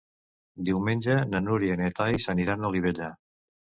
Diumenge 0.69 1.17
na 1.33 1.43
Núria 1.49 1.77
i 1.77 1.81
na 1.83 1.91
Thaís 2.01 2.27
aniran 2.37 2.67
a 2.67 2.73
Olivella. 2.75 3.11